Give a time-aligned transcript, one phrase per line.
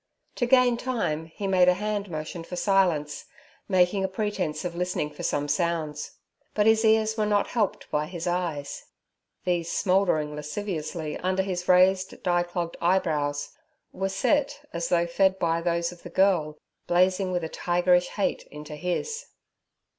[0.37, 3.25] To gain time he made a hand motion for silence,
[3.69, 6.13] making a pretence of listening for some sounds;
[6.55, 8.85] but his ears were not helped by his eyes.
[9.45, 13.51] These smouldering lasciviously under his raised, dye clogged eyebrows,
[13.93, 16.57] were set as though fed by those of the girl,
[16.87, 19.27] blazing with a tigerish hate into his.